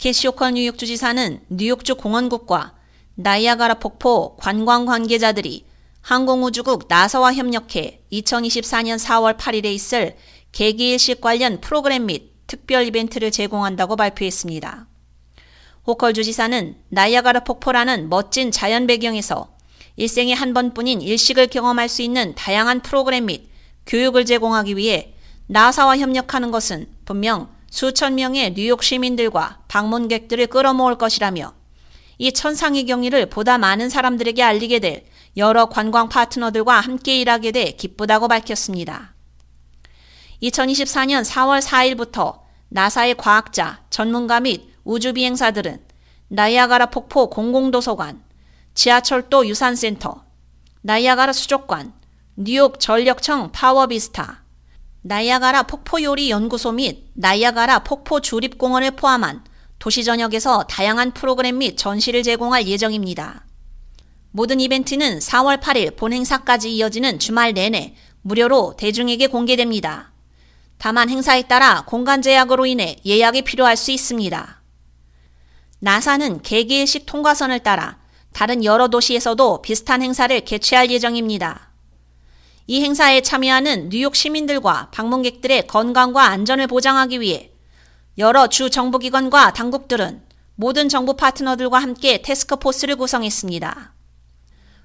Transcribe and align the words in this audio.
캐시오컬 0.00 0.52
뉴욕 0.52 0.78
주지사는 0.78 1.40
뉴욕주 1.50 1.94
공원국과 1.96 2.72
나이아가라 3.16 3.74
폭포 3.74 4.34
관광 4.36 4.86
관계자들이 4.86 5.66
항공우주국 6.00 6.86
나사와 6.88 7.34
협력해 7.34 8.00
2024년 8.10 8.98
4월 8.98 9.36
8일에 9.36 9.66
있을 9.66 10.16
개기일식 10.52 11.20
관련 11.20 11.60
프로그램 11.60 12.06
및 12.06 12.32
특별 12.46 12.86
이벤트를 12.86 13.30
제공한다고 13.30 13.96
발표했습니다. 13.96 14.86
호컬 15.86 16.14
주지사는 16.14 16.76
나이아가라 16.88 17.40
폭포라는 17.40 18.08
멋진 18.08 18.50
자연 18.50 18.86
배경에서 18.86 19.54
일생에 19.96 20.32
한 20.32 20.54
번뿐인 20.54 21.02
일식을 21.02 21.48
경험할 21.48 21.90
수 21.90 22.00
있는 22.00 22.34
다양한 22.34 22.80
프로그램 22.80 23.26
및 23.26 23.50
교육을 23.84 24.24
제공하기 24.24 24.78
위해 24.78 25.12
나사와 25.46 25.98
협력하는 25.98 26.50
것은 26.50 26.86
분명 27.04 27.50
수천 27.70 28.16
명의 28.16 28.52
뉴욕 28.52 28.82
시민들과 28.82 29.60
방문객들을 29.68 30.48
끌어모을 30.48 30.98
것이라며 30.98 31.54
이 32.18 32.32
천상의 32.32 32.84
경위를 32.84 33.26
보다 33.30 33.56
많은 33.56 33.88
사람들에게 33.88 34.42
알리게 34.42 34.80
될 34.80 35.04
여러 35.36 35.66
관광 35.66 36.08
파트너들과 36.08 36.80
함께 36.80 37.20
일하게 37.20 37.52
돼 37.52 37.70
기쁘다고 37.72 38.28
밝혔습니다. 38.28 39.14
2024년 40.42 41.24
4월 41.24 41.62
4일부터 41.62 42.40
나사의 42.68 43.14
과학자, 43.16 43.82
전문가 43.88 44.40
및 44.40 44.68
우주비행사들은 44.84 45.82
나이아가라 46.28 46.86
폭포 46.86 47.30
공공도서관, 47.30 48.22
지하철도 48.74 49.46
유산센터, 49.46 50.24
나이아가라 50.82 51.32
수족관, 51.32 51.92
뉴욕 52.36 52.78
전력청 52.80 53.50
파워비스타, 53.52 54.42
나이아가라 55.02 55.62
폭포요리 55.62 56.30
연구소 56.30 56.72
및 56.72 57.06
나이아가라 57.14 57.80
폭포 57.80 58.20
주립공원을 58.20 58.92
포함한 58.92 59.44
도시 59.78 60.04
전역에서 60.04 60.64
다양한 60.64 61.12
프로그램 61.12 61.58
및 61.58 61.76
전시를 61.78 62.22
제공할 62.22 62.66
예정입니다. 62.66 63.46
모든 64.30 64.60
이벤트는 64.60 65.18
4월 65.18 65.58
8일 65.60 65.96
본행사까지 65.96 66.76
이어지는 66.76 67.18
주말 67.18 67.54
내내 67.54 67.94
무료로 68.20 68.74
대중에게 68.76 69.28
공개됩니다. 69.28 70.12
다만 70.76 71.08
행사에 71.08 71.42
따라 71.42 71.84
공간 71.86 72.20
제약으로 72.20 72.66
인해 72.66 72.96
예약이 73.06 73.42
필요할 73.42 73.78
수 73.78 73.90
있습니다. 73.90 74.62
나사는 75.78 76.42
개기일식 76.42 77.06
통과선을 77.06 77.60
따라 77.60 77.98
다른 78.32 78.64
여러 78.64 78.88
도시에서도 78.88 79.62
비슷한 79.62 80.02
행사를 80.02 80.38
개최할 80.42 80.90
예정입니다. 80.90 81.69
이 82.70 82.82
행사에 82.82 83.20
참여하는 83.20 83.88
뉴욕 83.88 84.14
시민들과 84.14 84.90
방문객들의 84.92 85.66
건강과 85.66 86.26
안전을 86.26 86.68
보장하기 86.68 87.20
위해 87.20 87.50
여러 88.16 88.46
주 88.46 88.70
정부기관과 88.70 89.54
당국들은 89.54 90.22
모든 90.54 90.88
정부 90.88 91.16
파트너들과 91.16 91.80
함께 91.80 92.22
테스크포스를 92.22 92.94
구성했습니다. 92.94 93.92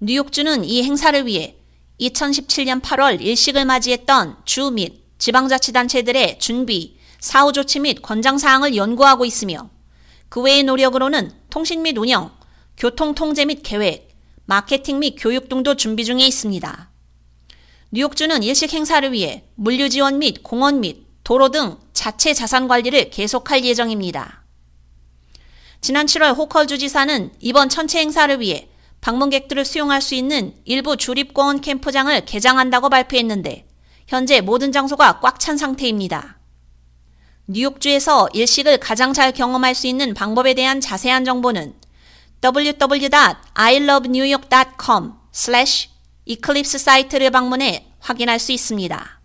뉴욕주는 0.00 0.64
이 0.64 0.84
행사를 0.84 1.26
위해 1.26 1.58
2017년 2.00 2.80
8월 2.80 3.20
일식을 3.20 3.66
맞이했던 3.66 4.38
주 4.46 4.70
및 4.70 5.02
지방자치단체들의 5.18 6.38
준비, 6.38 6.96
사후 7.20 7.52
조치 7.52 7.80
및 7.80 8.00
권장사항을 8.00 8.74
연구하고 8.74 9.26
있으며 9.26 9.68
그 10.30 10.40
외의 10.40 10.62
노력으로는 10.62 11.30
통신 11.50 11.82
및 11.82 11.98
운영, 11.98 12.30
교통 12.78 13.14
통제 13.14 13.44
및 13.44 13.60
계획, 13.62 14.16
마케팅 14.46 14.98
및 14.98 15.16
교육 15.18 15.50
등도 15.50 15.74
준비 15.74 16.06
중에 16.06 16.26
있습니다. 16.26 16.95
뉴욕주는 17.90 18.42
일식 18.42 18.72
행사를 18.72 19.12
위해 19.12 19.44
물류 19.54 19.88
지원 19.88 20.18
및 20.18 20.42
공원 20.42 20.80
및 20.80 21.06
도로 21.22 21.50
등 21.50 21.76
자체 21.92 22.34
자산 22.34 22.66
관리를 22.68 23.10
계속할 23.10 23.64
예정입니다. 23.64 24.42
지난 25.80 26.06
7월 26.06 26.36
호컬 26.36 26.66
주지사는 26.66 27.32
이번 27.40 27.68
천체 27.68 28.00
행사를 28.00 28.40
위해 28.40 28.68
방문객들을 29.00 29.64
수용할 29.64 30.02
수 30.02 30.14
있는 30.14 30.54
일부 30.64 30.96
주립공원 30.96 31.60
캠프장을 31.60 32.24
개장한다고 32.24 32.88
발표했는데 32.88 33.68
현재 34.08 34.40
모든 34.40 34.72
장소가 34.72 35.20
꽉 35.20 35.38
찬 35.38 35.56
상태입니다. 35.56 36.38
뉴욕주에서 37.48 38.28
일식을 38.32 38.78
가장 38.78 39.12
잘 39.12 39.30
경험할 39.30 39.76
수 39.76 39.86
있는 39.86 40.14
방법에 40.14 40.54
대한 40.54 40.80
자세한 40.80 41.24
정보는 41.24 41.74
www.ilovenewyork.com 42.42 45.12
eclipse 46.26 46.78
사이트를 46.78 47.30
방문해 47.30 47.86
확인할 48.00 48.38
수 48.38 48.52
있습니다. 48.52 49.20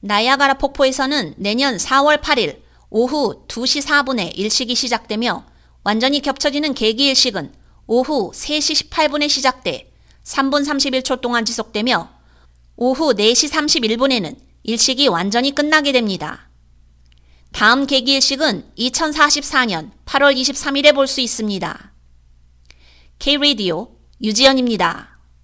나야가라 0.00 0.54
폭포에서는 0.54 1.34
내년 1.38 1.76
4월 1.76 2.20
8일 2.20 2.62
오후 2.90 3.46
2시 3.48 3.84
4분에 3.84 4.36
일식이 4.38 4.74
시작되며 4.74 5.44
완전히 5.82 6.20
겹쳐지는 6.20 6.74
계기 6.74 7.06
일식은 7.08 7.52
오후 7.86 8.30
3시 8.32 8.90
18분에 8.90 9.28
시작돼 9.28 9.92
3분 10.22 10.64
31초 10.64 11.20
동안 11.20 11.44
지속되며 11.44 12.08
오후 12.76 13.12
4시 13.14 13.50
31분에는 13.50 14.36
일식이 14.62 15.08
완전히 15.08 15.54
끝나게 15.54 15.92
됩니다. 15.92 16.48
다음 17.52 17.86
계기 17.86 18.14
일식은 18.14 18.72
2044년 18.78 19.90
8월 20.06 20.34
23일에 20.36 20.94
볼 20.94 21.06
수 21.06 21.20
있습니다. 21.20 21.92
K-Radio 23.18 23.88
유지연입니다. 24.22 25.13